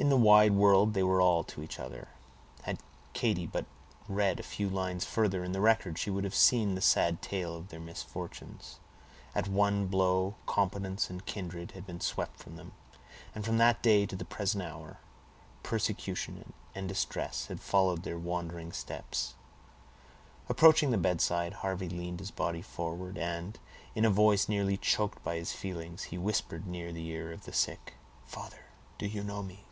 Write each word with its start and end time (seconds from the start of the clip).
In 0.00 0.10
the 0.10 0.16
wide 0.16 0.52
world 0.52 0.94
they 0.94 1.02
were 1.02 1.20
all 1.20 1.42
to 1.42 1.60
each 1.60 1.80
other. 1.80 2.06
Had 2.62 2.78
Katy 3.14 3.46
but 3.48 3.66
read 4.08 4.38
a 4.38 4.44
few 4.44 4.68
lines 4.70 5.04
further 5.04 5.42
in 5.42 5.50
the 5.50 5.60
record, 5.60 5.98
she 5.98 6.08
would 6.08 6.22
have 6.22 6.36
seen 6.36 6.76
the 6.76 6.80
sad 6.80 7.20
tale 7.20 7.56
of 7.56 7.70
their 7.70 7.80
misfortunes. 7.80 8.78
At 9.34 9.48
one 9.48 9.88
blow 9.88 10.36
competence 10.46 11.10
and 11.10 11.26
kindred 11.26 11.72
had 11.72 11.84
been 11.84 11.98
swept 11.98 12.38
from 12.38 12.54
them, 12.54 12.74
and 13.34 13.44
from 13.44 13.58
that 13.58 13.82
day 13.82 14.06
to 14.06 14.14
the 14.14 14.24
present 14.24 14.62
hour, 14.62 14.98
persecution 15.64 16.52
and 16.76 16.86
distress 16.88 17.46
had 17.46 17.58
followed 17.60 18.04
their 18.04 18.20
wandering 18.20 18.70
steps. 18.70 19.34
Approaching 20.48 20.92
the 20.92 20.96
bedside, 20.96 21.54
Harvey 21.54 21.88
leaned 21.88 22.20
his 22.20 22.30
body 22.30 22.62
forward, 22.62 23.18
and, 23.18 23.58
in 23.96 24.04
a 24.04 24.10
voice 24.10 24.48
nearly 24.48 24.76
choked 24.76 25.24
by 25.24 25.34
his 25.34 25.52
feelings, 25.52 26.04
he 26.04 26.18
whispered 26.18 26.68
near 26.68 26.92
the 26.92 27.08
ear 27.08 27.32
of 27.32 27.46
the 27.46 27.52
sick,— 27.52 27.94
"Father, 28.26 28.60
do 28.96 29.06
you 29.08 29.24
know 29.24 29.42
me?" 29.42 29.64